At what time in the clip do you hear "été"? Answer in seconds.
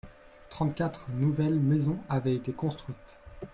2.33-2.51